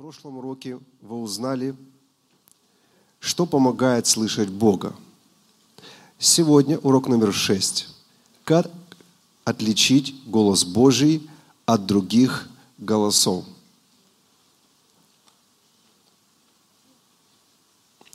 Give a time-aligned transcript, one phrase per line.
[0.00, 1.76] прошлом уроке вы узнали,
[3.18, 4.96] что помогает слышать Бога.
[6.18, 7.88] Сегодня урок номер шесть.
[8.44, 8.70] Как
[9.44, 11.28] отличить голос Божий
[11.66, 13.44] от других голосов.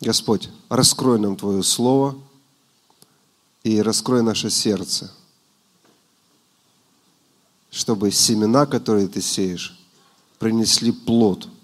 [0.02, 2.20] Господь, раскрой нам Твое Слово
[3.64, 5.14] и раскрой наше сердце,
[7.70, 9.80] чтобы семена, которые Ты сеешь,
[10.40, 11.48] принесли плод–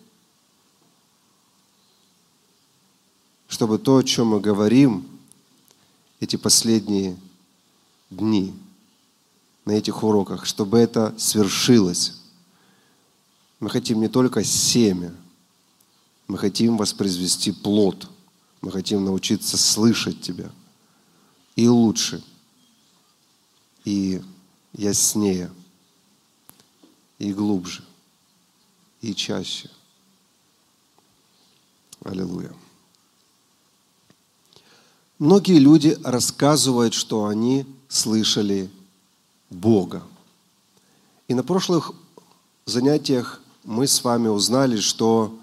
[3.52, 5.06] чтобы то, о чем мы говорим
[6.22, 7.18] эти последние
[8.10, 8.54] дни
[9.66, 12.22] на этих уроках, чтобы это свершилось.
[13.60, 15.14] Мы хотим не только семя,
[16.30, 18.10] мы хотим воспроизвести плод,
[18.62, 20.50] мы хотим научиться слышать Тебя
[21.58, 22.24] и лучше,
[23.84, 24.22] и
[24.72, 25.52] яснее,
[27.20, 27.84] и глубже,
[29.02, 29.70] и чаще.
[32.06, 32.54] Аллилуйя.
[35.22, 38.72] Многие люди рассказывают, что они слышали
[39.52, 40.02] Бога.
[41.28, 41.92] И на прошлых
[42.66, 45.38] занятиях мы с вами узнали, что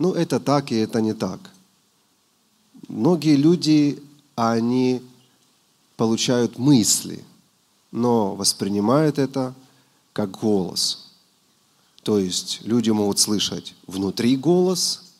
[0.00, 1.38] ну, это так и это не так.
[2.88, 4.02] Многие люди,
[4.34, 5.00] они
[5.96, 7.24] получают мысли,
[7.92, 9.54] но воспринимают это
[10.12, 11.12] как голос.
[12.02, 15.12] То есть люди могут слышать внутри голос,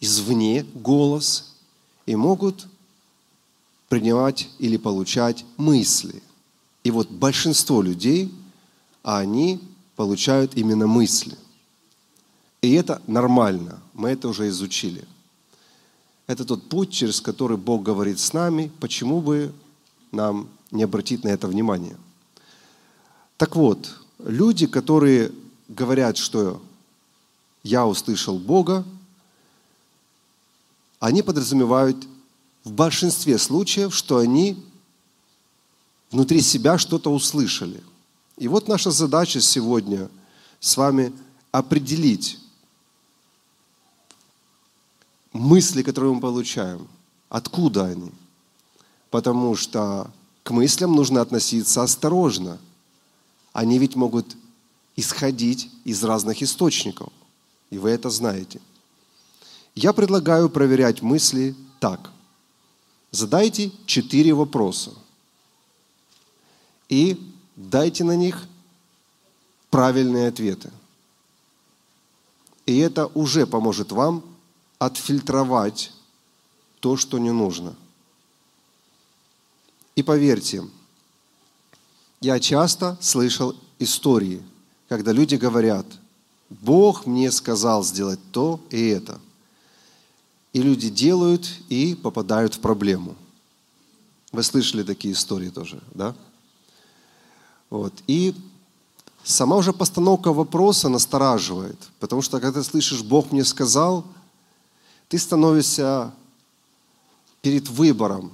[0.00, 1.48] извне голос–
[2.12, 2.66] и могут
[3.88, 6.22] принимать или получать мысли.
[6.84, 8.30] И вот большинство людей,
[9.02, 9.60] они
[9.96, 11.38] получают именно мысли.
[12.60, 15.04] И это нормально, мы это уже изучили.
[16.26, 19.52] Это тот путь, через который Бог говорит с нами, почему бы
[20.10, 21.96] нам не обратить на это внимание.
[23.38, 25.32] Так вот, люди, которые
[25.68, 26.62] говорят, что
[27.62, 28.84] я услышал Бога,
[31.02, 31.96] они подразумевают
[32.62, 34.64] в большинстве случаев, что они
[36.12, 37.82] внутри себя что-то услышали.
[38.36, 40.08] И вот наша задача сегодня
[40.60, 41.12] с вами
[41.50, 42.38] определить
[45.32, 46.86] мысли, которые мы получаем,
[47.28, 48.12] откуда они.
[49.10, 50.08] Потому что
[50.44, 52.60] к мыслям нужно относиться осторожно.
[53.52, 54.36] Они ведь могут
[54.94, 57.12] исходить из разных источников.
[57.70, 58.60] И вы это знаете–
[59.74, 62.10] я предлагаю проверять мысли так.
[63.10, 64.92] Задайте четыре вопроса
[66.88, 67.20] и
[67.56, 68.46] дайте на них
[69.70, 70.70] правильные ответы.
[72.66, 74.22] И это уже поможет вам
[74.78, 75.92] отфильтровать
[76.80, 77.74] то, что не нужно.
[79.94, 80.64] И поверьте,
[82.20, 84.42] я часто слышал истории,
[84.88, 85.86] когда люди говорят,
[86.48, 89.20] Бог мне сказал сделать то и это–
[90.52, 93.16] и люди делают и попадают в проблему.
[94.32, 96.14] Вы слышали такие истории тоже, да?
[97.70, 97.92] Вот.
[98.06, 98.34] И
[99.24, 104.04] сама уже постановка вопроса настораживает, потому что когда ты слышишь «Бог мне сказал»,
[105.08, 106.12] ты становишься
[107.42, 108.32] перед выбором.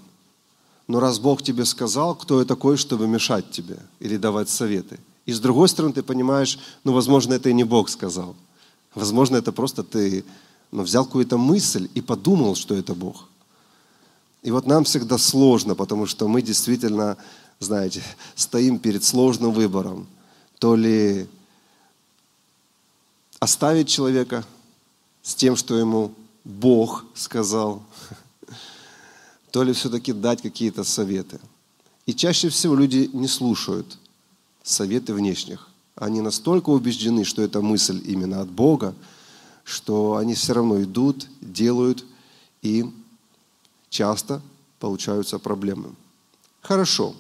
[0.87, 5.01] Но раз Бог тебе сказал, кто я такой, чтобы мешать тебе или давать советы?
[5.27, 8.37] И с другой стороны, ты понимаешь, ну, возможно, это и не Бог сказал.
[8.95, 10.25] Возможно, это просто ты
[10.71, 13.29] но взял какую-то мысль и подумал, что это Бог.
[14.43, 17.17] И вот нам всегда сложно, потому что мы действительно,
[17.59, 18.03] знаете,
[18.35, 20.07] стоим перед сложным выбором.
[20.59, 21.27] То ли
[23.41, 24.45] оставить человека
[25.23, 26.13] с тем, что ему
[26.45, 27.83] Бог сказал,
[29.51, 31.41] то ли все-таки дать какие-то советы.
[32.07, 33.99] И чаще всего люди не слушают
[34.63, 35.69] советы внешних.
[35.95, 38.95] Они настолько убеждены, что эта мысль именно от Бога,
[39.69, 42.03] что они все равно идут, делают,
[42.63, 42.91] и
[43.91, 44.41] часто
[44.81, 45.91] получаются проблемы.
[46.63, 47.15] Хорошо.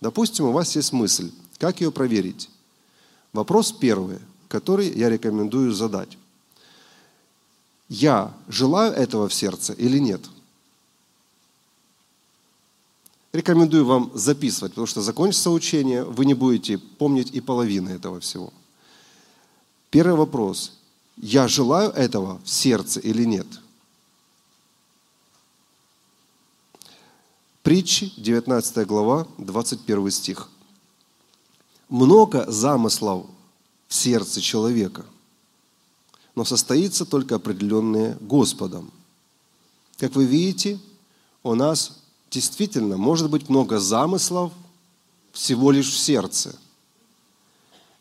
[0.00, 1.30] Допустим, у вас есть мысль.
[1.58, 2.50] Как ее проверить?
[3.32, 4.18] Вопрос первый,
[4.48, 6.18] который я рекомендую задать.
[7.88, 10.22] Я желаю этого в сердце или нет?
[13.32, 18.52] Рекомендую вам записывать, потому что закончится учение, вы не будете помнить и половины этого всего.
[19.90, 20.72] Первый вопрос
[21.16, 23.46] я желаю этого в сердце или нет?
[27.62, 30.48] Притчи, 19 глава, 21 стих.
[31.88, 33.26] Много замыслов
[33.86, 35.04] в сердце человека,
[36.34, 38.90] но состоится только определенное Господом.
[39.98, 40.80] Как вы видите,
[41.42, 41.98] у нас
[42.30, 44.52] действительно может быть много замыслов
[45.32, 46.58] всего лишь в сердце.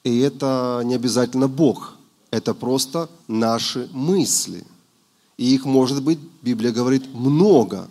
[0.04, 1.98] И это не обязательно Бог–
[2.32, 4.66] Это просто наши мысли.
[5.38, 7.90] И их может быть, Библия говорит, много.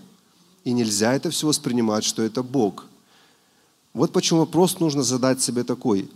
[0.65, 2.87] И нельзя это все воспринимать, что это Бог.
[3.93, 6.11] Вот почему вопрос нужно задать себе такой.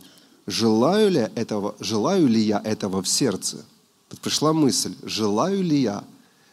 [0.46, 3.64] Желаю ли, этого, желаю ли я этого в сердце?
[4.08, 6.04] Тут пришла мысль, желаю ли я?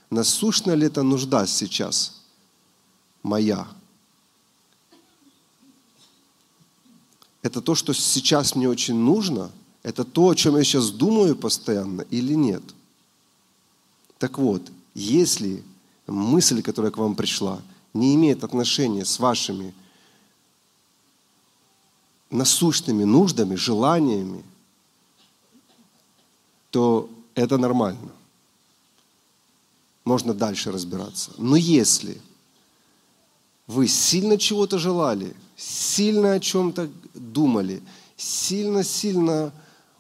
[0.10, 2.22] Насущна ли это нужда сейчас
[3.24, 3.68] моя?
[7.42, 9.52] Это то, что сейчас мне очень нужно?
[9.84, 12.64] Это то, о чем я сейчас думаю постоянно или нет?
[14.20, 15.64] Так вот, если
[16.06, 17.62] мысль, которая к вам пришла,
[17.94, 19.74] не имеет отношения с вашими
[22.30, 24.44] насущными нуждами, желаниями,
[26.70, 28.12] то это нормально.
[30.06, 31.32] Можно дальше разбираться.
[31.38, 32.20] Но если
[33.68, 37.82] вы сильно чего-то желали, сильно о чем-то думали,
[38.16, 39.52] сильно-сильно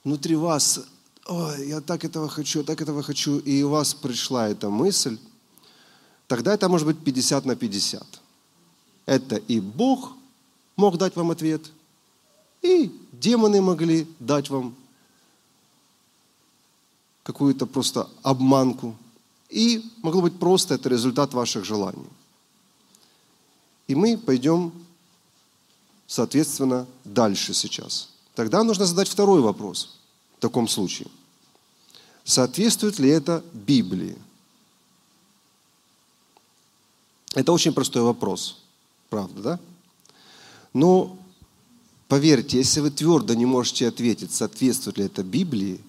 [0.04, 0.82] внутри вас,
[1.28, 5.18] Ой, я так этого хочу, так этого хочу, и у вас пришла эта мысль,
[6.28, 8.22] тогда это может быть 50 на 50.
[9.06, 10.14] Это и Бог
[10.76, 11.72] мог дать вам ответ,
[12.62, 14.76] и демоны могли дать вам
[17.24, 18.96] какую-то просто обманку.
[19.50, 22.08] И могло быть просто это результат ваших желаний.
[23.88, 24.72] И мы пойдем,
[26.08, 28.11] соответственно, дальше сейчас.
[28.36, 29.98] Тогда нужно задать второй вопрос
[30.38, 31.08] в таком случае.
[32.24, 34.18] Соответствует ли это Библии?
[37.34, 38.58] Это очень простой вопрос,
[39.10, 39.60] правда, да?
[40.74, 41.18] Но
[42.08, 45.80] поверьте, если вы твердо не можете ответить, соответствует ли это Библии,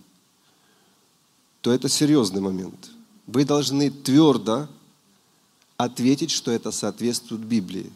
[1.60, 2.90] то это серьезный момент.
[3.26, 4.68] Вы должны твердо
[5.76, 7.92] ответить, что это соответствует Библии.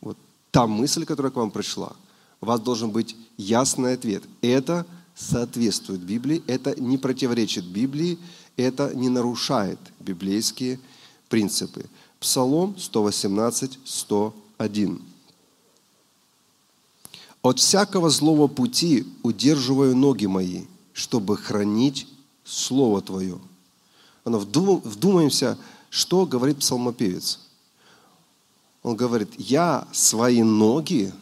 [0.00, 0.16] Вот
[0.50, 1.94] та мысль, которая к вам пришла,
[2.40, 4.22] у вас должен быть ясный ответ.
[4.42, 8.18] Это соответствует Библии, это не противоречит Библии,
[8.56, 10.78] это не нарушает библейские
[11.28, 11.86] принципы.
[12.20, 15.02] Псалом 118, 101.
[17.42, 22.06] «От всякого злого пути удерживаю ноги мои, чтобы хранить
[22.44, 23.40] Слово Твое».
[24.24, 25.56] Вдумаемся,
[25.88, 27.40] что говорит псалмопевец.
[28.82, 31.12] Он говорит, я свои ноги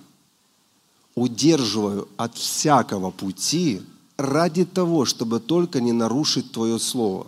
[1.21, 3.83] удерживаю от всякого пути
[4.17, 7.27] ради того, чтобы только не нарушить Твое Слово.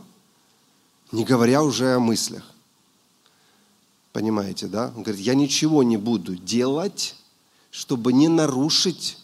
[1.12, 2.44] Не говоря уже о мыслях.
[4.12, 4.92] Понимаете, да?
[4.96, 7.14] Он говорит, я ничего не буду делать,
[7.70, 9.18] чтобы не нарушить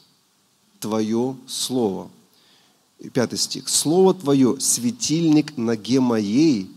[0.80, 2.08] Твое Слово.
[2.98, 3.68] И пятый стих.
[3.68, 6.70] Слово Твое– светильник ноге моей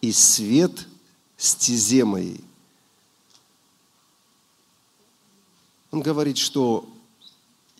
[0.00, 0.86] и свет
[1.36, 2.44] стезе моей.
[5.92, 6.88] Он говорит, что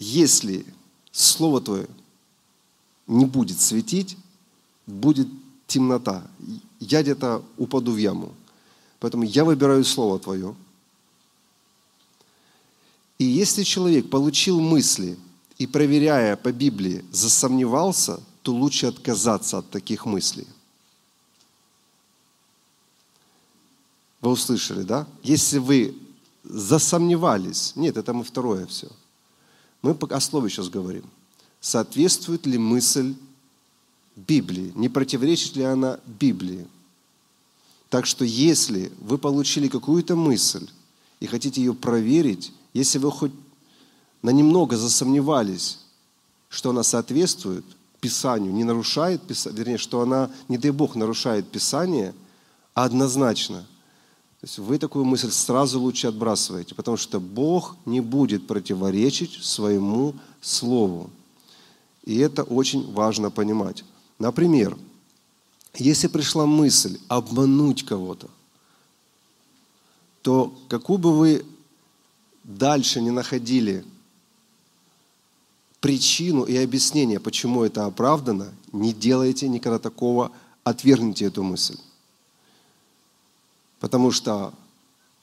[0.02, 0.66] если
[1.12, 1.86] Слово Твое
[3.06, 4.16] не будет светить,
[4.86, 5.28] будет
[5.66, 6.26] темнота.
[6.80, 8.34] Я где-то упаду в яму.
[8.98, 10.54] Поэтому я выбираю Слово Твое.
[13.18, 15.16] И если человек получил мысли
[15.58, 20.46] и, проверяя по Библии, засомневался, то лучше отказаться от таких мыслей.
[24.20, 25.06] Вы услышали, да?
[25.22, 25.94] Если вы
[26.42, 28.88] засомневались, нет, это мы второе все.
[29.82, 31.04] Мы о слове сейчас говорим.
[31.60, 33.14] Соответствует ли мысль
[34.16, 34.72] Библии?
[34.74, 36.66] Не противоречит ли она Библии?
[37.88, 40.68] Так что если вы получили какую-то мысль
[41.20, 43.32] и хотите ее проверить, если вы хоть
[44.22, 45.80] на немного засомневались,
[46.48, 47.64] что она соответствует
[48.00, 52.14] Писанию, не нарушает Писание, вернее, что она, не дай Бог, нарушает Писание,
[52.74, 53.66] однозначно–
[54.42, 60.16] то есть вы такую мысль сразу лучше отбрасываете, потому что Бог не будет противоречить своему
[60.40, 61.10] Слову.
[62.02, 63.84] И это очень важно понимать.
[64.18, 64.76] Например,
[65.74, 68.28] если пришла мысль обмануть кого-то,
[70.22, 71.46] то какую бы вы
[72.42, 73.84] дальше не находили
[75.78, 80.32] причину и объяснение, почему это оправдано, не делайте никогда такого,
[80.64, 81.78] отвергните эту мысль.
[83.82, 84.54] Потому что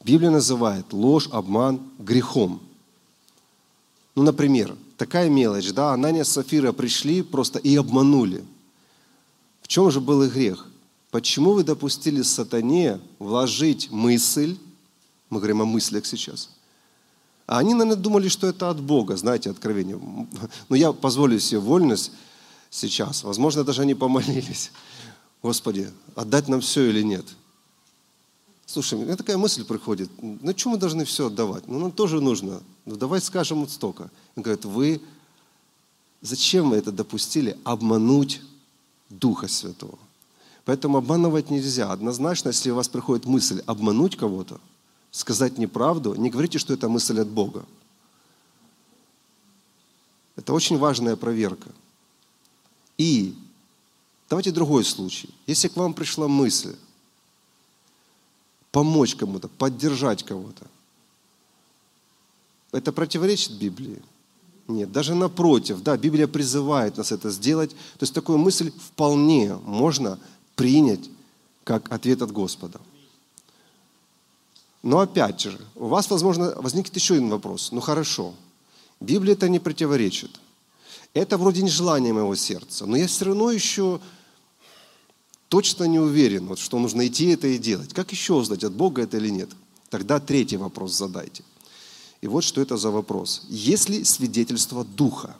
[0.03, 2.59] Библия называет ложь, обман грехом.
[4.15, 8.43] Ну, например, такая мелочь, да, Анания с Сафира пришли просто и обманули.
[9.61, 10.67] В чем же был их грех?
[11.09, 14.57] Почему вы допустили сатане вложить мысль,
[15.29, 16.49] мы говорим о мыслях сейчас,
[17.47, 19.97] а они, наверное, думали, что это от Бога, знаете, откровение.
[20.67, 22.11] Но я позволю себе вольность
[22.69, 23.23] сейчас.
[23.23, 24.73] Возможно, даже они помолились.
[25.41, 27.25] Господи, отдать нам все или нет–
[28.71, 31.67] Слушай, мне такая мысль приходит, ну что мы должны все отдавать?
[31.67, 32.61] Ну нам тоже нужно.
[32.85, 34.11] Ну давай скажем вот столько.
[34.35, 35.01] Он говорит, вы
[36.21, 37.57] зачем вы это допустили?
[37.63, 38.43] Обмануть
[39.09, 39.97] Духа Святого.
[40.65, 41.91] Поэтому обманывать нельзя.
[41.91, 44.61] Однозначно, если у вас приходит мысль обмануть кого-то,
[45.09, 47.65] сказать неправду, не говорите, что это мысль от Бога.
[50.35, 51.71] Это очень важная проверка.
[52.99, 53.33] И
[54.29, 55.31] давайте другой случай.
[55.47, 56.75] Если к вам пришла мысль
[58.71, 60.65] помочь кому-то, поддержать кого-то,
[62.71, 64.01] это противоречит Библии?
[64.67, 67.71] Нет, даже напротив, да, Библия призывает нас это сделать.
[67.71, 70.19] То есть такую мысль вполне можно
[70.55, 71.09] принять
[71.63, 72.79] как ответ от Господа.
[74.83, 77.71] Но опять же, у вас, возможно, возникнет еще один вопрос.
[77.71, 78.33] Ну хорошо,
[78.99, 80.39] Библия это не противоречит.
[81.13, 83.99] Это вроде не желание моего сердца, но я все равно еще
[85.49, 87.93] точно не уверен, вот, что нужно идти это и делать.
[87.93, 89.49] Как еще узнать, от Бога это или нет?
[89.89, 91.43] Тогда третий вопрос задайте.
[92.21, 93.45] И вот что это за вопрос.
[93.49, 95.35] Есть ли свидетельство Духа?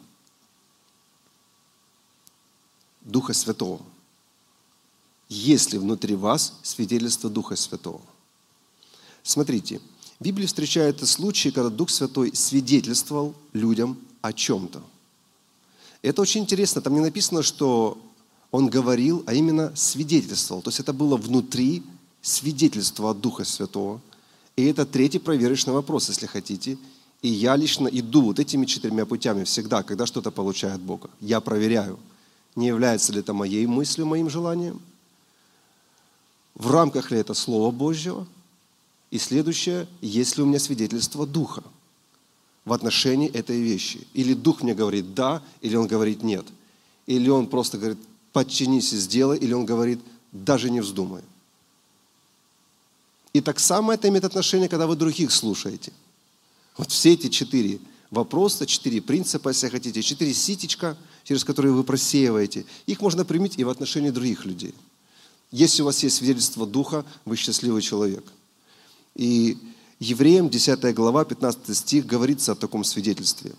[3.02, 3.80] Духа Святого.
[5.28, 8.02] Есть ли внутри вас свидетельство Духа Святого?
[9.22, 9.80] Смотрите,
[10.18, 14.82] в Библии встречаются случаи, когда Дух Святой свидетельствовал людям о чем-то.
[16.02, 16.80] Это очень интересно.
[16.80, 17.98] Там не написано, что
[18.50, 20.62] он говорил, а именно свидетельствовал.
[20.62, 21.82] То есть это было внутри
[22.22, 24.00] свидетельство от Духа Святого.
[24.56, 26.76] И это третий проверочный вопрос, если хотите.
[27.22, 31.10] И я лично иду вот этими четырьмя путями всегда, когда что-то получаю от Бога.
[31.20, 31.98] Я проверяю,
[32.56, 34.80] не является ли это моей мыслью, моим желанием,
[36.54, 38.26] в рамках ли это Слова Божьего.
[39.10, 41.62] И следующее, есть ли у меня свидетельство Духа–
[42.64, 44.06] в отношении этой вещи.
[44.14, 46.46] Или Дух мне говорит «да», или Он говорит «нет».
[47.06, 47.98] Или Он просто говорит
[48.32, 50.00] «подчинись и сделай», или Он говорит
[50.32, 51.22] «даже не вздумай».
[53.32, 55.92] И так само это имеет отношение, когда вы других слушаете.
[56.76, 57.78] Вот все эти четыре
[58.10, 63.64] вопроса, четыре принципа, если хотите, четыре ситечка, через которые вы просеиваете, их можно применить и
[63.64, 64.74] в отношении других людей.
[65.52, 68.24] Если у вас есть свидетельство Духа, вы счастливый человек.
[69.14, 69.58] И
[70.00, 73.52] Евреям 10 глава, 15 стих говорится о таком свидетельстве.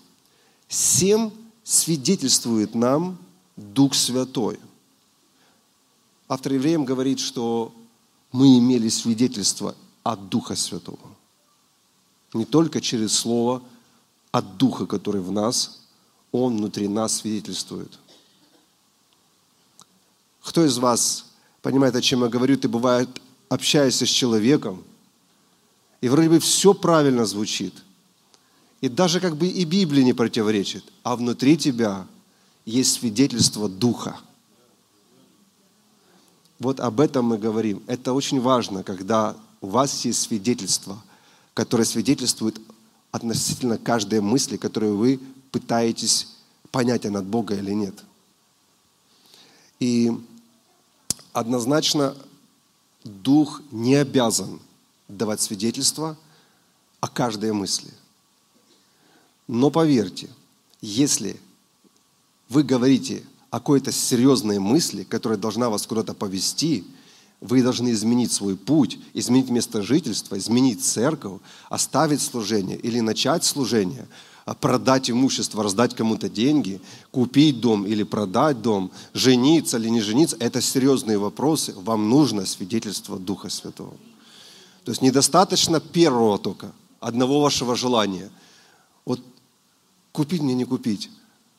[0.68, 1.32] «Всем
[1.64, 3.20] свидетельствует нам
[3.62, 4.60] Дух Святой».
[6.28, 7.74] Автор Евреям говорит, что
[8.32, 10.98] мы имели свидетельство от Духа Святого.
[12.34, 13.62] Не только через Слово,
[14.32, 15.82] от Духа, который в нас,
[16.32, 17.92] Он внутри нас свидетельствует.
[20.42, 21.26] Кто из вас
[21.62, 22.58] понимает, о чем я говорю?
[22.58, 23.10] Ты бывает,
[23.50, 24.84] общаешься с человеком,
[26.00, 27.74] и вроде бы все правильно звучит.
[28.80, 30.84] И даже как бы и Библия не противоречит.
[31.04, 32.08] А внутри тебя
[32.66, 34.18] есть свидетельство Духа.
[36.60, 37.84] Вот об этом мы говорим.
[37.88, 41.02] Это очень важно, когда у вас есть свидетельство,
[41.54, 42.62] которое свидетельствует
[43.12, 45.20] относительно каждой мысли, которую вы
[45.52, 46.28] пытаетесь
[46.72, 48.04] понять, она от Бога или нет.
[49.80, 50.12] И
[51.34, 52.16] однозначно
[53.04, 54.60] Дух не обязан–
[55.18, 56.18] давать свидетельство
[57.00, 57.92] о каждой мысли.
[59.48, 60.30] Но поверьте,
[60.82, 61.40] если
[62.52, 66.84] вы говорите о какой-то серьезной мысли, которая должна вас куда-то повести,
[67.40, 71.40] вы должны изменить свой путь, изменить место жительства, изменить церковь,
[71.70, 74.06] оставить служение или начать служение,
[74.46, 80.36] а продать имущество, раздать кому-то деньги, купить дом или продать дом, жениться или не жениться,
[80.40, 81.74] это серьезные вопросы.
[81.78, 83.96] Вам нужно свидетельство Духа Святого.
[84.84, 88.30] То есть недостаточно первого только, одного вашего желания.
[89.06, 89.22] Вот
[90.12, 91.10] купить мне не купить.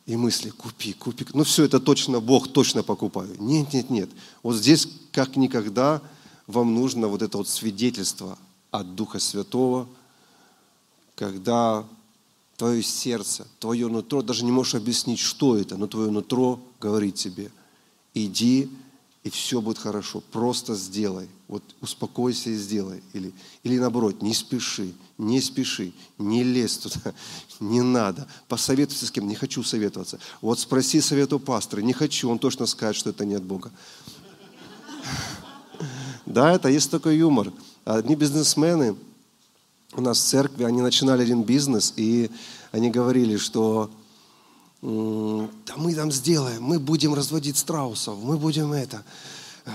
[0.06, 1.24] И мысли, купи, купи.
[1.32, 3.36] Ну все, это точно Бог, точно покупаю.
[3.38, 4.10] Нет, нет, нет.
[4.42, 6.02] Вот здесь как никогда
[6.46, 8.36] вам нужно вот это вот свидетельство
[8.70, 9.86] от Духа Святого,
[11.14, 11.84] когда
[12.56, 17.50] твое сердце, твое нутро, даже не можешь объяснить, что это, но твое нутро говорит тебе,
[18.14, 18.70] иди
[19.24, 20.20] и все будет хорошо.
[20.32, 21.28] Просто сделай.
[21.46, 23.02] Вот успокойся и сделай.
[23.12, 27.14] Или, или наоборот, не спеши, не спеши, не лезь туда,
[27.60, 28.26] не надо.
[28.48, 30.18] Посоветуйся с кем, не хочу советоваться.
[30.40, 33.70] Вот спроси совет у пастора, не хочу, он точно скажет, что это не от Бога.
[36.24, 37.52] Да, это есть такой юмор.
[37.84, 38.96] Одни бизнесмены
[39.92, 42.30] у нас в церкви, они начинали один бизнес, и
[42.70, 43.90] они говорили, что
[44.82, 49.04] да мы там сделаем, мы будем разводить страусов, мы будем это,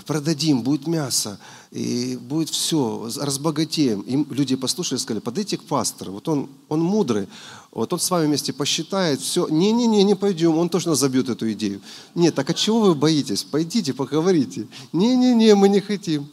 [0.06, 1.40] продадим, будет мясо,
[1.72, 4.02] и будет все, разбогатеем.
[4.02, 7.30] И люди послушали, сказали, подойдите к пастору, вот он, он мудрый,
[7.72, 11.82] вот он с вами вместе посчитает, все, не-не-не, не пойдем, он точно забьет эту идею.
[12.14, 13.44] Нет, так от чего вы боитесь?
[13.44, 14.68] Пойдите, поговорите.
[14.92, 16.28] Не-не-не, мы не хотим.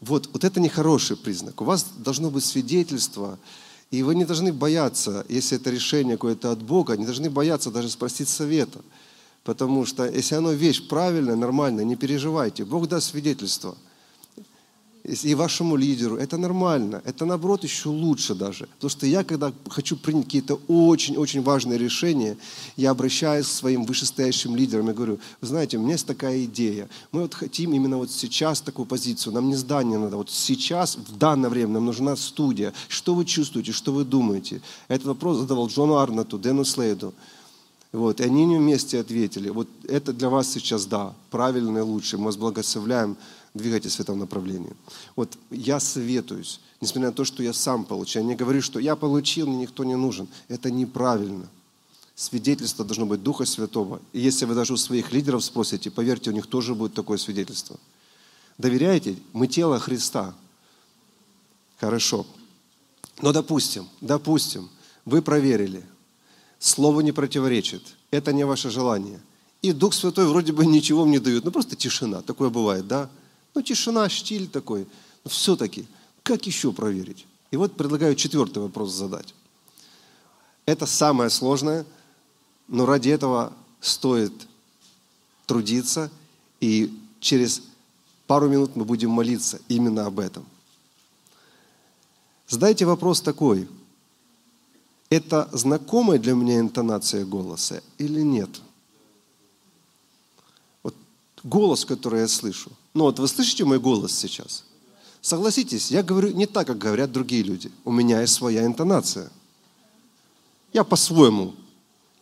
[0.00, 1.60] Вот, вот это нехороший признак.
[1.60, 3.38] У вас должно быть свидетельство,
[3.90, 7.88] и вы не должны бояться, если это решение какое-то от Бога, не должны бояться даже
[7.88, 8.80] спросить совета.
[9.44, 12.64] Потому что если оно вещь правильная, нормальная, не переживайте.
[12.64, 13.76] Бог даст свидетельство.
[15.06, 16.16] И вашему лидеру.
[16.16, 17.00] Это нормально.
[17.04, 18.66] Это наоборот еще лучше даже.
[18.74, 22.36] Потому что я, когда хочу принять какие-то очень-очень важные решения,
[22.76, 26.88] я обращаюсь к своим вышестоящим лидерам и говорю, вы знаете, у меня есть такая идея.
[27.12, 29.32] Мы вот хотим именно вот сейчас такую позицию.
[29.32, 30.16] Нам не здание надо.
[30.16, 32.72] Вот сейчас, в данное время, нам нужна студия.
[32.88, 34.60] Что вы чувствуете, что вы думаете?
[34.88, 37.14] Этот вопрос задавал Джону Арнату, Дэну Слейду.
[37.92, 42.26] Вот, и они вместе ответили, вот это для вас сейчас да, правильно и лучше, мы
[42.26, 43.16] вас благословляем,
[43.54, 44.72] двигайтесь в этом направлении.
[45.14, 48.96] Вот я советуюсь, несмотря на то, что я сам получаю, я не говорю, что я
[48.96, 50.28] получил, мне никто не нужен.
[50.48, 51.48] Это неправильно.
[52.14, 54.00] Свидетельство должно быть Духа Святого.
[54.12, 57.78] И если вы даже у своих лидеров спросите, поверьте, у них тоже будет такое свидетельство.
[58.58, 59.16] Доверяете?
[59.32, 60.34] Мы тело Христа.
[61.78, 62.26] Хорошо.
[63.20, 64.68] Но допустим, допустим,
[65.04, 65.84] вы проверили–
[66.58, 67.82] Слово не противоречит.
[68.10, 69.20] Это не ваше желание.
[69.62, 71.44] И Дух Святой вроде бы ничего мне дает.
[71.44, 72.22] Ну, просто тишина.
[72.22, 73.10] Такое бывает, да?
[73.54, 74.86] Ну, тишина, штиль такой.
[75.24, 75.86] Но все-таки,
[76.22, 77.26] как еще проверить?
[77.50, 79.34] И вот предлагаю четвертый вопрос задать.
[80.66, 81.86] Это самое сложное,
[82.68, 84.32] но ради этого стоит
[85.46, 86.10] трудиться,
[86.60, 87.62] и через
[88.26, 90.44] пару минут мы будем молиться именно об этом.
[92.48, 93.68] Задайте вопрос такой–
[95.10, 98.50] это знакомая для меня интонация голоса или нет?
[100.82, 100.94] Вот
[101.44, 102.70] голос, который я слышу.
[102.94, 104.64] Ну вот вы слышите мой голос сейчас?
[105.20, 107.70] Согласитесь, я говорю не так, как говорят другие люди.
[107.84, 109.30] У меня есть своя интонация.
[110.72, 111.54] Я по-своему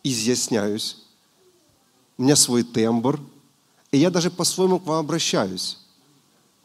[0.03, 0.99] изъясняюсь.
[2.17, 3.21] У меня свой тембр.
[3.91, 5.79] И я даже по-своему к вам обращаюсь.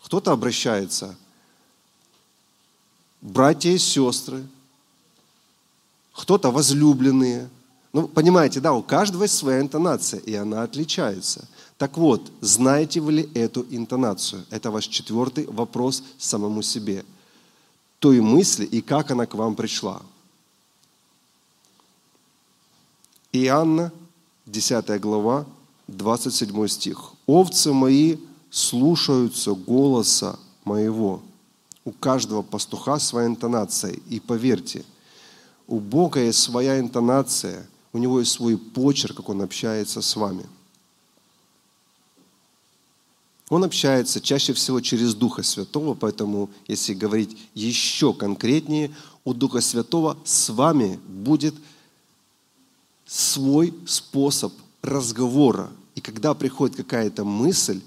[0.04, 1.16] Кто-то обращается.
[3.22, 4.46] Братья и сестры–
[6.13, 7.50] кто-то возлюбленные.
[7.94, 11.48] Ну, понимаете, да, у каждого есть своя интонация, и она отличается.
[11.78, 14.46] Так вот, знаете вы ли эту интонацию?
[14.50, 17.06] Это ваш четвертый вопрос самому себе.
[18.00, 20.02] Той мысли и как она к вам пришла.
[23.32, 23.91] Иоанна,
[24.45, 25.45] 10 глава,
[25.88, 27.13] 27 стих.
[27.26, 28.17] «Овцы мои
[28.50, 31.22] слушаются голоса моего».
[31.86, 33.93] У каждого пастуха своя интонация.
[34.10, 34.84] И поверьте–
[35.69, 40.45] у Бога есть своя интонация, у Него есть свой почерк, как Он общается с вами.
[43.49, 48.91] Он общается чаще всего через Духа Святого, поэтому, если говорить еще конкретнее,
[49.23, 51.55] у Духа Святого с вами будет
[53.05, 55.69] свой способ разговора.
[55.95, 57.82] И когда приходит какая-то мысль,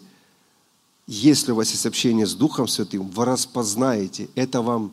[1.06, 4.92] если у вас есть общение с Духом Святым, вы распознаете, это вам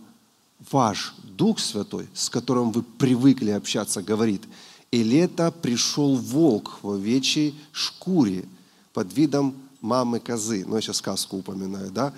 [0.72, 4.44] ваш Дух Святой, с которым вы привыкли общаться, говорит,
[4.92, 8.46] или это пришел волк в овечьей шкуре
[8.94, 10.66] под видом мамы козы.
[10.68, 12.14] Ну, я сейчас сказку упоминаю, да?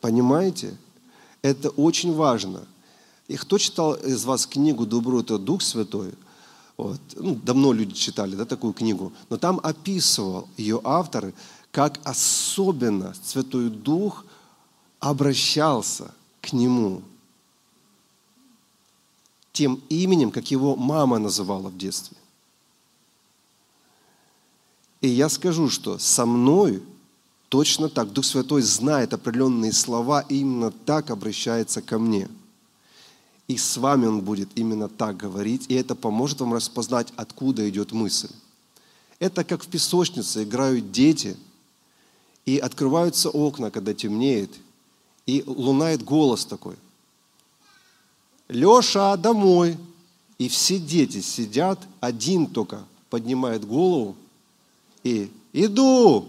[0.00, 0.76] Понимаете?
[1.42, 2.66] Это очень важно.
[3.28, 6.12] И кто читал из вас книгу «Добро– это Дух Святой»,
[6.76, 11.34] вот, ну, давно люди читали да, такую книгу, но там описывал ее авторы,
[11.70, 14.24] как особенно Святой Дух–
[15.02, 17.02] обращался к нему
[19.52, 22.16] тем именем, как его мама называла в детстве.
[25.00, 26.82] И я скажу, что со мной
[27.48, 28.12] точно так.
[28.12, 32.28] Дух Святой знает определенные слова и именно так обращается ко мне.
[33.48, 37.90] И с вами Он будет именно так говорить, и это поможет вам распознать, откуда идет
[37.90, 38.30] мысль.
[39.18, 41.36] Это как в песочнице играют дети,
[42.46, 44.50] и открываются окна, когда темнеет,
[45.26, 46.76] и лунает голос такой.
[48.48, 49.78] Леша, домой.
[50.38, 54.16] И все дети сидят, один только поднимает голову
[55.04, 56.28] и иду.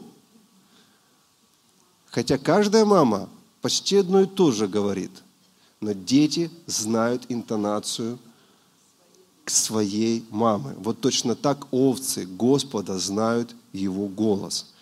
[2.08, 3.28] Хотя каждая мама
[3.62, 5.12] почти одно и то же говорит.
[5.80, 8.20] Но дети знают интонацию
[9.44, 10.76] к своей мамы.
[10.78, 14.74] Вот точно так овцы Господа знают его голос.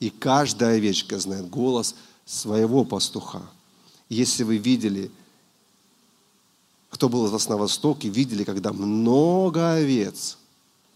[0.00, 1.94] И каждая овечка знает голос
[2.26, 3.42] своего пастуха.
[4.10, 5.10] Если вы видели,
[6.90, 10.36] кто был из вас на Востоке, видели, когда много овец,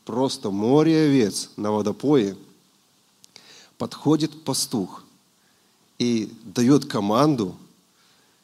[0.05, 2.37] просто море овец на водопое,
[3.79, 5.05] подходит пастух
[5.99, 7.55] и дает команду,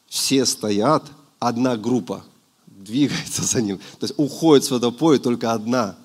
[0.06, 1.04] все стоят,
[1.40, 2.24] одна группа
[2.66, 3.78] двигается за ним.
[3.98, 5.96] То есть уходит с водопоя только одна.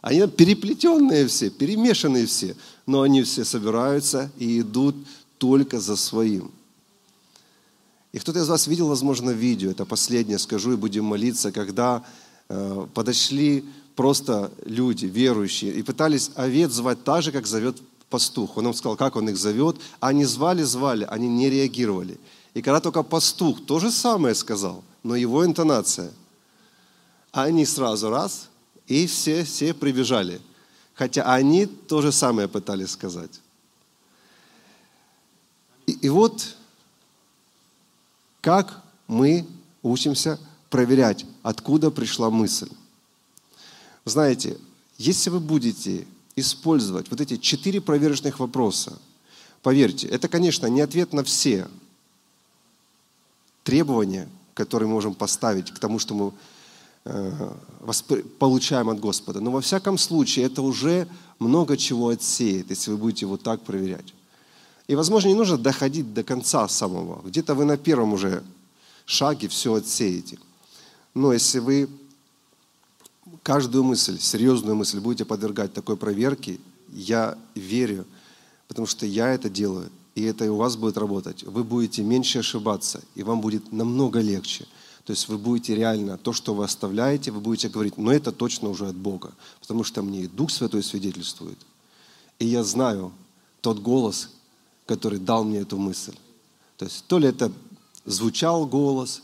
[0.00, 4.94] Они переплетенные все, перемешанные все, но они все собираются и идут
[5.38, 6.52] только за своим.
[8.14, 12.04] И кто-то из вас видел, возможно, видео, это последнее скажу, и будем молиться, когда
[12.48, 13.64] э, подошли
[13.96, 17.76] просто люди, верующие, и пытались овец звать так же, как зовет
[18.10, 18.56] пастух.
[18.56, 19.78] Он им сказал, как он их зовет.
[19.98, 22.20] Они звали, звали, они не реагировали.
[22.54, 26.12] И когда только пастух то же самое сказал, но его интонация,
[27.32, 28.48] они сразу раз,
[28.86, 30.40] и все, все прибежали.
[30.94, 33.40] Хотя они то же самое пытались сказать.
[35.88, 36.54] И, и вот
[38.44, 39.46] как мы
[39.82, 42.68] учимся проверять, откуда пришла мысль.
[44.04, 44.58] Знаете,
[44.98, 48.98] если вы будете использовать вот эти четыре проверочных вопроса,
[49.62, 51.68] поверьте, это, конечно, не ответ на все
[53.62, 56.32] требования, которые мы можем поставить к тому, что мы
[57.06, 57.52] э,
[58.38, 59.40] получаем от Господа.
[59.40, 64.12] Но во всяком случае, это уже много чего отсеет, если вы будете вот так проверять.
[64.86, 67.22] И, возможно, не нужно доходить до конца самого.
[67.22, 68.44] Где-то вы на первом уже
[69.06, 70.38] шаге все отсеете.
[71.14, 71.88] Но если вы
[73.42, 76.58] каждую мысль, серьезную мысль будете подвергать такой проверке,
[76.92, 78.04] я верю,
[78.68, 82.40] потому что я это делаю, и это и у вас будет работать, вы будете меньше
[82.40, 84.66] ошибаться, и вам будет намного легче.
[85.04, 88.70] То есть вы будете реально, то, что вы оставляете, вы будете говорить, но это точно
[88.70, 91.58] уже от Бога, потому что мне и Дух Святой свидетельствует.
[92.38, 93.12] И я знаю
[93.60, 94.30] тот голос,
[94.86, 96.16] который дал мне эту мысль.
[96.76, 97.52] То есть то ли это
[98.04, 99.22] звучал голос,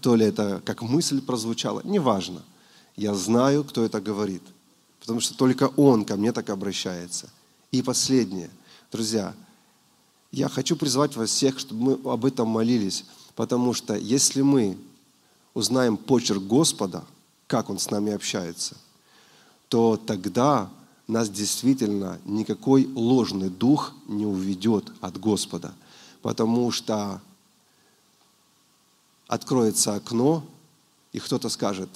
[0.00, 2.42] то ли это как мысль прозвучала, неважно.
[2.96, 4.42] Я знаю, кто это говорит,
[5.00, 7.30] потому что только Он ко мне так обращается.
[7.72, 8.50] И последнее,
[8.92, 9.34] друзья,
[10.32, 14.78] я хочу призвать вас всех, чтобы мы об этом молились, потому что если мы
[15.54, 17.04] узнаем почерк Господа,
[17.46, 18.76] как Он с нами общается,
[19.68, 20.70] то тогда
[21.10, 25.72] нас действительно никакой ложный дух не уведет от Господа,
[26.22, 27.20] потому что
[29.26, 30.44] откроется окно,
[31.12, 31.88] и кто-то скажет,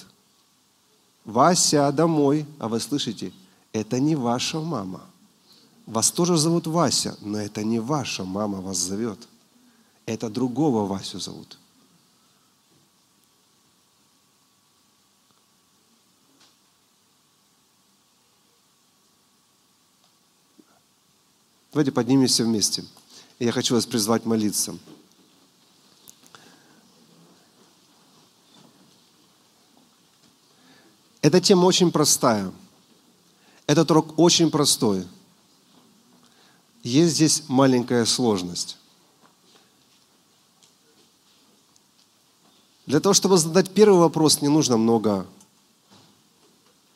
[1.25, 3.31] Вася, домой, а вы слышите,
[3.73, 5.01] это не ваша мама.
[5.85, 9.19] Вас тоже зовут Вася, но это не ваша мама вас зовет.
[10.05, 11.57] Это другого Васю зовут.
[21.75, 22.85] Давайте поднимемся вместе.
[23.37, 24.77] я хочу вас призвать молиться.
[31.21, 32.53] Эта тема очень простая.
[33.67, 35.05] Этот урок очень простой.
[36.81, 38.77] Есть здесь маленькая сложность.
[42.85, 45.27] Для того, чтобы задать первый вопрос, не нужно много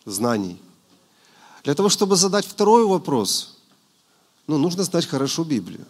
[0.05, 0.57] знаний.
[1.65, 3.58] Для того, чтобы задать второй вопрос,
[4.49, 5.85] ну, нужно знать хорошо Библию.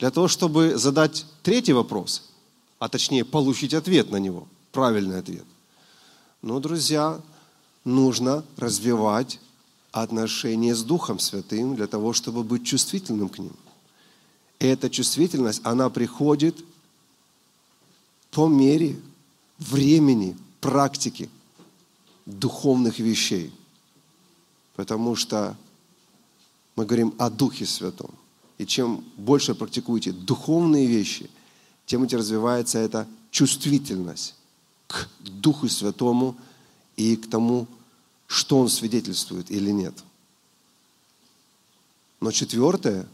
[0.00, 2.30] Для того, чтобы задать третий вопрос,
[2.80, 5.44] а точнее получить ответ на него, правильный ответ,
[6.42, 7.20] ну, друзья,
[7.84, 9.38] нужно развивать
[9.92, 13.54] отношения с Духом Святым для того, чтобы быть чувствительным к ним.
[14.58, 16.56] И эта чувствительность, она приходит
[18.32, 18.96] по мере
[19.60, 21.30] времени, практики
[22.26, 23.52] духовных вещей.
[24.74, 25.56] Потому что
[26.76, 28.10] мы говорим о Духе Святом.
[28.58, 31.30] И чем больше практикуете духовные вещи,
[31.86, 34.34] тем у тебя развивается эта чувствительность
[34.86, 36.36] к Духу Святому
[36.96, 37.66] и к тому,
[38.26, 39.94] что Он свидетельствует или нет.
[42.20, 43.06] Но четвертое,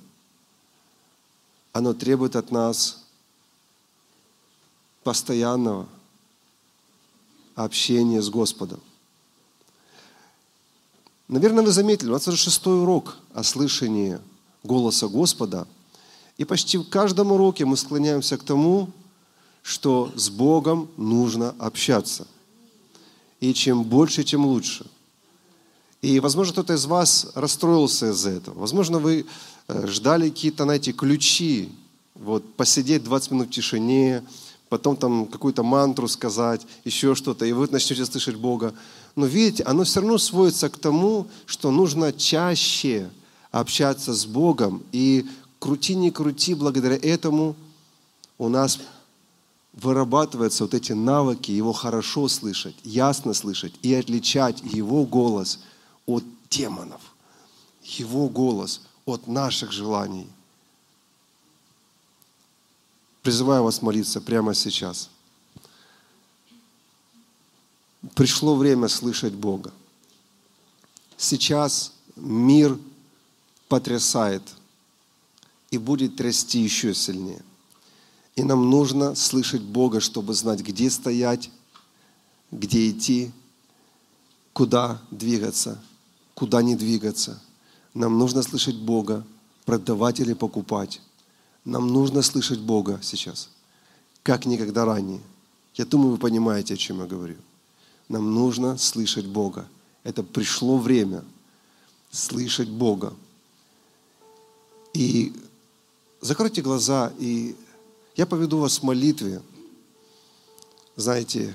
[1.73, 3.05] оно требует от нас
[5.03, 5.89] постоянного
[7.55, 8.81] общения с Господом.
[11.33, 14.19] Наверное, вы заметили, у нас уже шестой урок о слышании
[14.63, 15.67] голоса Господа.
[16.37, 18.91] И почти в каждом уроке мы склоняемся к тому,
[19.63, 22.27] что с Богом нужно общаться.
[23.41, 24.85] И чем больше, тем лучше.
[26.03, 28.59] И, возможно, кто-то из вас расстроился из-за этого.
[28.59, 29.25] Возможно, вы
[29.69, 31.71] э, ждали какие-то, знаете, ключи.
[32.15, 34.23] Вот, посидеть 20 минут в тишине,
[34.73, 38.73] потом там какую-то мантру сказать, еще что-то, и вы начнете слышать Бога.
[39.17, 43.11] Но видите, оно все равно сводится к тому, что нужно чаще
[43.51, 44.83] общаться с Богом.
[44.91, 45.27] И
[45.59, 47.55] крути не крути, благодаря этому
[48.39, 48.79] у нас
[49.75, 55.59] вырабатываются вот эти навыки, его хорошо слышать, ясно слышать и отличать его голос
[56.07, 57.03] от демонов,
[57.83, 60.29] его голос от наших желаний.
[63.23, 65.09] Призываю вас молиться прямо сейчас.
[68.15, 69.73] Пришло время слышать Бога.
[71.17, 72.77] Сейчас мир
[73.69, 74.43] потрясает
[75.71, 77.43] и будет трясти еще сильнее.
[78.35, 81.51] И нам нужно слышать Бога, чтобы знать, где стоять,
[82.51, 83.31] где идти
[84.53, 85.81] куда двигаться,
[86.35, 87.41] куда не двигаться.
[87.95, 89.25] Нам нужно слышать Бога,
[89.65, 91.01] продавать или покупать.
[91.65, 93.49] Нам нужно слышать Бога сейчас,
[94.23, 95.21] как никогда ранее.
[95.75, 97.37] Я думаю, вы понимаете, о чем я говорю.
[98.09, 99.67] Нам нужно слышать Бога.
[100.03, 101.25] Это пришло время
[102.11, 103.15] слышать Бога.
[104.93, 105.33] И
[106.21, 107.57] закройте глаза, и
[108.17, 109.41] я поведу вас в молитве.
[110.97, 111.55] Знаете,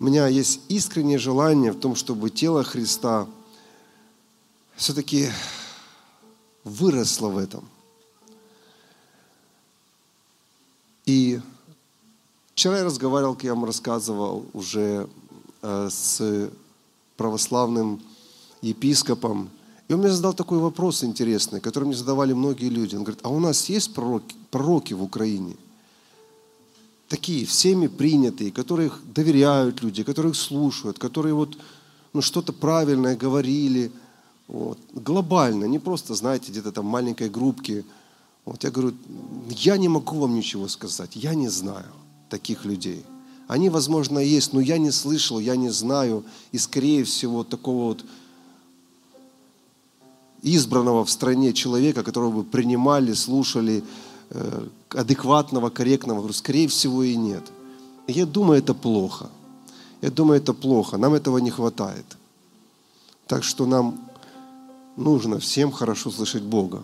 [0.00, 3.28] у меня есть искреннее желание в том, чтобы тело Христа
[4.74, 5.30] все-таки
[6.64, 7.68] выросло в этом.
[11.12, 11.40] И
[12.54, 15.10] вчера я разговаривал, я вам рассказывал, уже
[15.60, 16.50] э, с
[17.18, 18.00] православным
[18.62, 19.50] епископом.
[19.88, 22.96] И он мне задал такой вопрос интересный, который мне задавали многие люди.
[22.96, 25.56] Он говорит, а у нас есть пророки, пророки в Украине?
[27.08, 31.58] Такие, всеми принятые, которых доверяют люди, которых слушают, которые вот
[32.14, 33.92] ну, что-то правильное говорили.
[34.48, 34.78] Вот.
[34.94, 37.84] Глобально, не просто, знаете, где-то там маленькой группки–
[38.44, 38.94] вот я говорю,
[39.48, 41.92] я не могу вам ничего сказать, я не знаю
[42.28, 43.04] таких людей.
[43.48, 46.24] Они, возможно, есть, но я не слышал, я не знаю.
[46.52, 48.04] И, скорее всего, такого вот
[50.42, 53.84] избранного в стране человека, которого бы принимали, слушали,
[54.30, 57.44] э, адекватного, корректного, говорю, скорее всего, и нет.
[58.06, 59.28] Я думаю, это плохо.
[60.00, 60.96] Я думаю, это плохо.
[60.96, 62.06] Нам этого не хватает.
[63.26, 64.00] Так что нам
[64.96, 66.82] нужно всем хорошо слышать Бога.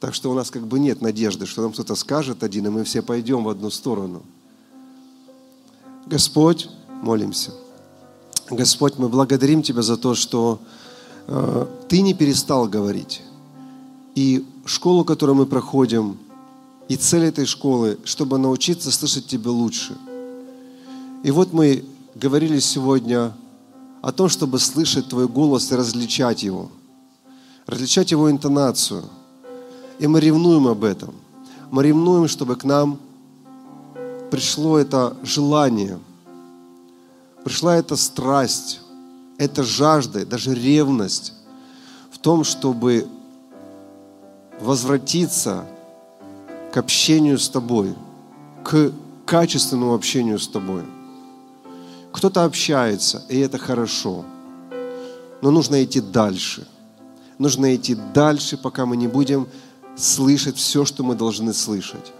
[0.00, 2.84] Так что у нас как бы нет надежды, что нам кто-то скажет один, и мы
[2.84, 4.22] все пойдем в одну сторону.
[6.06, 6.68] Господь,
[7.02, 7.52] молимся.
[8.50, 10.60] Господь, мы благодарим Тебя за то, что
[11.26, 13.22] э, Ты не перестал говорить.
[14.14, 16.18] И школу, которую мы проходим,
[16.88, 19.96] и цель этой школы, чтобы научиться слышать Тебя лучше.
[21.24, 23.34] И вот мы говорили сегодня
[24.02, 26.70] о том, чтобы слышать Твой голос и различать его.
[27.66, 29.04] Различать его интонацию–
[29.98, 31.14] и мы ревнуем об этом.
[31.70, 32.98] Мы ревнуем, чтобы к нам
[34.30, 35.98] пришло это желание,
[37.44, 38.80] пришла эта страсть,
[39.38, 41.32] эта жажда, даже ревность
[42.10, 43.06] в том, чтобы
[44.60, 45.66] возвратиться
[46.72, 47.94] к общению с тобой,
[48.64, 48.92] к
[49.26, 50.82] качественному общению с тобой.
[52.12, 54.24] Кто-то общается, и это хорошо,
[55.42, 56.66] но нужно идти дальше.
[57.38, 59.46] Нужно идти дальше, пока мы не будем
[59.96, 62.12] слышать все, что мы должны слышать.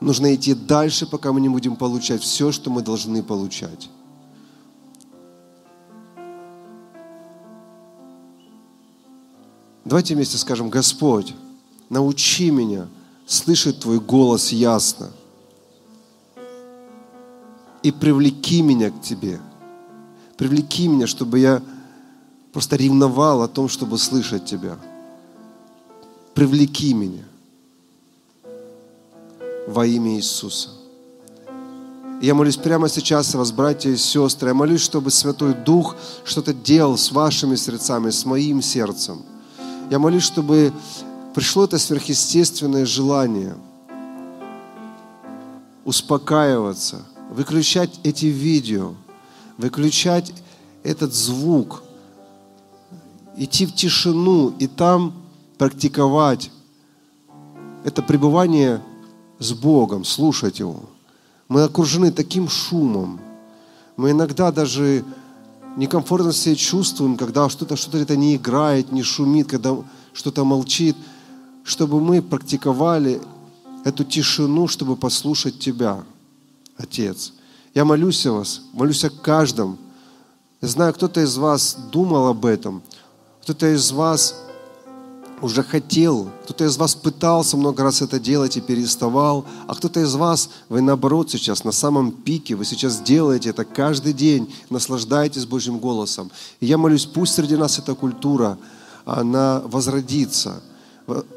[0.00, 3.88] Нужно идти дальше, пока мы не будем получать все, что мы должны получать.
[9.84, 11.34] Давайте вместе скажем, Господь,
[11.90, 12.88] научи меня
[13.26, 15.10] слышать Твой голос ясно
[17.82, 19.40] и привлеки меня к Тебе.
[20.38, 21.62] Привлеки меня, чтобы я
[22.52, 24.78] просто ревновал о том, чтобы слышать Тебя
[26.34, 27.24] привлеки меня
[29.66, 30.70] во имя Иисуса.
[32.20, 34.48] Я молюсь прямо сейчас вас, братья и сестры.
[34.48, 39.22] Я молюсь, чтобы Святой Дух что-то делал с вашими сердцами, с моим сердцем.
[39.90, 40.72] Я молюсь, чтобы
[41.34, 43.54] пришло это сверхъестественное желание
[45.84, 48.94] успокаиваться, выключать эти видео,
[49.58, 50.32] выключать
[50.82, 51.82] этот звук,
[53.36, 55.23] идти в тишину и там
[55.58, 56.50] практиковать
[57.84, 58.82] это пребывание
[59.38, 60.80] с Богом, слушать Его.
[61.48, 63.20] Мы окружены таким шумом.
[63.96, 65.04] Мы иногда даже
[65.76, 69.76] некомфортно себя чувствуем, когда что-то что это не играет, не шумит, когда
[70.12, 70.96] что-то молчит,
[71.62, 73.20] чтобы мы практиковали
[73.84, 76.04] эту тишину, чтобы послушать Тебя,
[76.76, 77.34] Отец.
[77.74, 79.78] Я молюсь о вас, молюсь о каждом.
[80.62, 82.82] Я знаю, кто-то из вас думал об этом,
[83.42, 84.43] кто-то из вас
[85.44, 90.14] уже хотел, кто-то из вас пытался много раз это делать и переставал, а кто-то из
[90.14, 95.78] вас, вы наоборот сейчас на самом пике, вы сейчас делаете это каждый день, наслаждаетесь Божьим
[95.78, 96.30] голосом.
[96.60, 98.56] И я молюсь, пусть среди нас эта культура,
[99.04, 100.62] она возродится,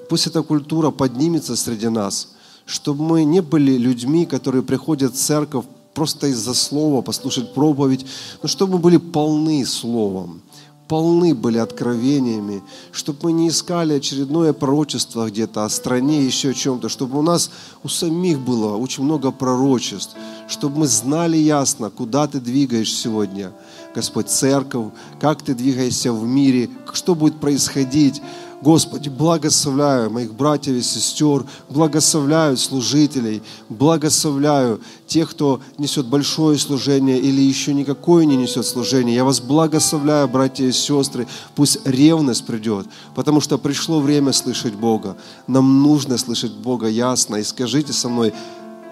[0.07, 2.29] пусть эта культура поднимется среди нас,
[2.65, 8.05] чтобы мы не были людьми, которые приходят в церковь просто из-за слова, послушать проповедь,
[8.41, 10.41] но чтобы мы были полны словом,
[10.87, 16.89] полны были откровениями, чтобы мы не искали очередное пророчество где-то о стране, еще о чем-то,
[16.89, 17.51] чтобы у нас
[17.83, 20.15] у самих было очень много пророчеств,
[20.47, 23.51] чтобы мы знали ясно, куда ты двигаешь сегодня.
[23.95, 28.21] Господь, церковь, как Ты двигаешься в мире, что будет происходить.
[28.61, 37.39] Господи, благословляю моих братьев и сестер, благословляю служителей, благословляю тех, кто несет большое служение или
[37.39, 39.15] еще никакое не несет служение.
[39.15, 45.17] Я вас благословляю, братья и сестры, пусть ревность придет, потому что пришло время слышать Бога.
[45.45, 47.35] Нам нужно слышать Бога ясно.
[47.35, 48.33] И скажите со мной,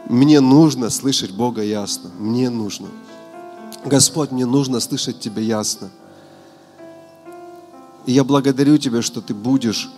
[0.08, 2.12] мне нужно слышать Бога ясно.
[2.20, 2.88] Мне нужно.
[3.84, 5.90] Господь, мне нужно слышать Тебя ясно.
[8.06, 9.90] И я благодарю Тебя, что Ты будешь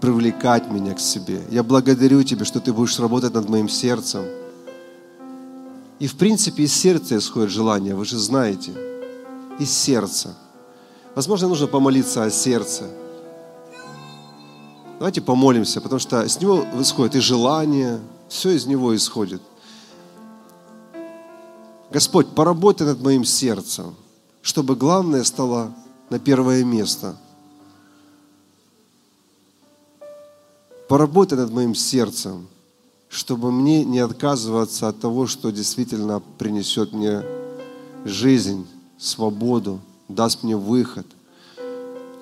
[0.00, 1.42] привлекать меня к себе.
[1.50, 4.24] Я благодарю Тебя, что Ты будешь работать над моим сердцем.
[6.00, 8.72] И в принципе из сердца исходит желание, вы же знаете.
[9.58, 10.36] Из сердца.
[11.14, 12.84] Возможно, нужно помолиться о сердце.
[14.98, 19.40] Давайте помолимся, потому что с него исходит и желание, все из него исходит.
[21.90, 23.94] Господь, поработай над моим сердцем,
[24.42, 25.72] чтобы главное стало
[26.10, 27.16] на первое место–
[30.88, 32.48] поработай над моим сердцем,
[33.08, 37.22] чтобы мне не отказываться от того, что действительно принесет мне
[38.04, 38.66] жизнь,
[38.98, 41.06] свободу, даст мне выход.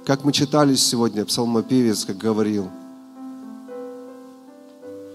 [0.04, 2.68] Как мы читали сегодня, псалмопевец, как говорил,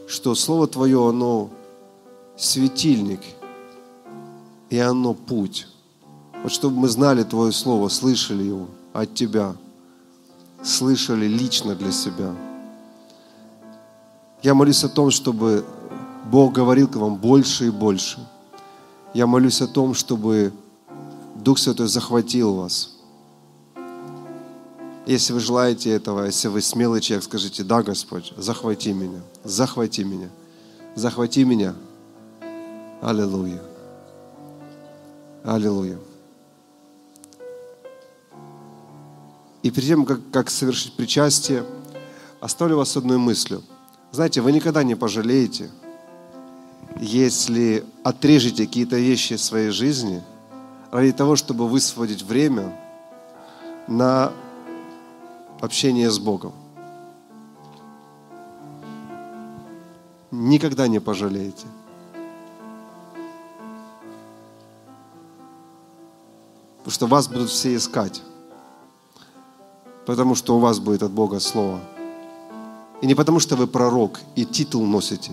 [0.08, 1.50] что Слово Твое, оно
[2.38, 3.22] светильник,
[4.70, 5.68] и оно путь.
[6.44, 9.56] Вот чтобы мы знали Твое Слово, слышали его от Тебя,
[10.64, 12.34] слышали лично для себя–
[14.41, 15.65] я молюсь о том, чтобы
[16.25, 18.19] Бог говорил к вам больше и больше.
[19.13, 20.51] Я молюсь о том, чтобы
[21.36, 22.97] Дух Святой захватил вас.
[25.06, 30.30] Если вы желаете этого, если вы смелый человек, скажите, да, Господь, захвати меня, захвати меня,
[30.95, 31.75] захвати меня.
[33.01, 33.62] Аллилуйя.
[35.43, 35.97] Аллилуйя.
[39.63, 41.65] И перед тем, как, как совершить причастие,
[42.39, 43.63] оставлю вас одной мыслью–
[44.12, 45.69] знаете, вы никогда не пожалеете,
[46.97, 50.21] если отрежете какие-то вещи в своей жизни
[50.91, 52.78] ради того, чтобы высвободить время
[53.88, 54.34] на
[55.62, 56.52] общение с Богом.
[60.30, 61.67] Никогда не пожалеете.
[66.80, 68.21] Потому что вас будут все искать.
[70.06, 71.80] Потому что у вас будет от Бога Слово–
[73.02, 75.32] и не потому, что вы пророк и титул носите,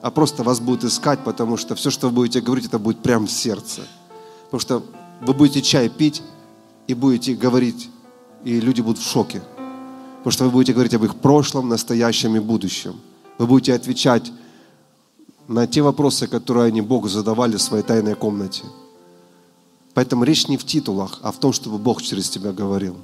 [0.00, 3.26] а просто вас будут искать, потому что все, что вы будете говорить, это будет прямо
[3.26, 3.82] в сердце.
[4.44, 4.82] Потому что
[5.20, 6.22] вы будете чай пить
[6.86, 7.90] и будете говорить,
[8.44, 9.42] и люди будут в шоке.
[10.18, 13.00] Потому что вы будете говорить об их прошлом, настоящем и будущем.
[13.38, 14.32] Вы будете отвечать
[15.48, 18.64] на те вопросы, которые они Богу задавали в своей тайной комнате.
[19.94, 22.96] Поэтому речь не в титулах, а в том, чтобы Бог через тебя говорил.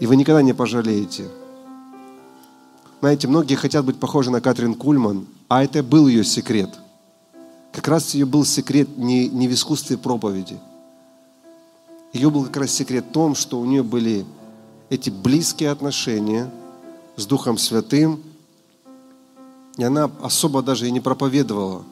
[0.00, 1.28] И вы никогда не пожалеете–
[3.02, 6.70] знаете, многие хотят быть похожи на Катрин Кульман, а это был ее секрет.
[7.72, 10.60] Как раз ее был секрет не, не в искусстве проповеди.
[12.12, 14.24] Ее был как раз секрет в том, что у нее были
[14.88, 16.48] эти близкие отношения
[17.16, 18.22] с Духом Святым,
[19.76, 21.82] и она особо даже и не проповедовала.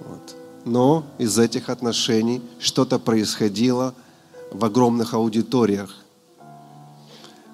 [0.00, 0.36] Вот.
[0.64, 3.92] Но из этих отношений что-то происходило
[4.52, 5.99] в огромных аудиториях.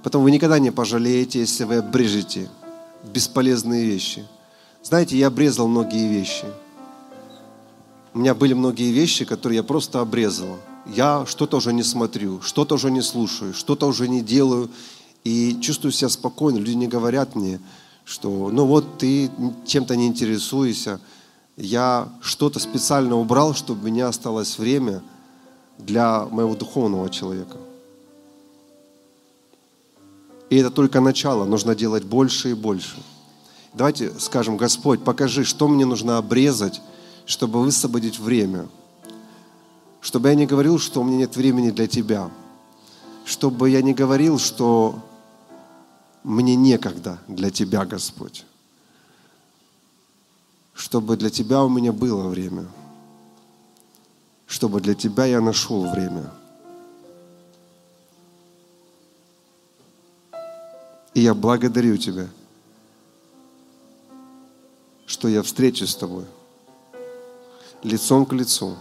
[0.06, 2.48] Потом вы никогда не пожалеете, если вы обрежете
[3.12, 4.24] бесполезные вещи.
[4.84, 6.44] Знаете, я обрезал многие вещи.
[8.14, 10.58] У меня были многие вещи, которые я просто обрезал.
[10.86, 14.70] Я что-то уже не смотрю, что-то уже не слушаю, что-то уже не делаю.
[15.24, 16.58] И чувствую себя спокойно.
[16.58, 17.58] Люди не говорят мне,
[18.04, 19.28] что ну вот ты
[19.66, 21.00] чем-то не интересуешься.
[21.56, 25.02] Я что-то специально убрал, чтобы у меня осталось время
[25.78, 27.56] для моего духовного человека.
[30.48, 32.96] И это только начало, нужно делать больше и больше.
[33.74, 36.80] Давайте скажем, Господь, покажи, что мне нужно обрезать,
[37.26, 38.68] чтобы высвободить время.
[40.00, 42.30] Чтобы я не говорил, что у меня нет времени для Тебя.
[43.24, 45.02] Чтобы я не говорил, что
[46.22, 48.44] мне некогда для Тебя, Господь.
[50.72, 52.66] Чтобы для Тебя у меня было время.
[54.46, 56.30] Чтобы для Тебя я нашел время.
[61.16, 62.28] И я благодарю Тебя,
[65.06, 66.26] что я встречусь с Тобой
[67.82, 68.76] лицом к лицу.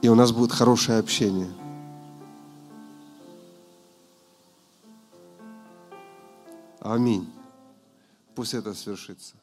[0.00, 1.52] И у нас будет хорошее общение.
[6.80, 7.30] Аминь.
[8.34, 9.34] Пусть это свершится.